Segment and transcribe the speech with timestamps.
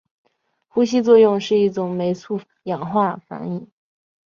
[0.67, 3.67] 呼吸作用是一种酶促氧化反应。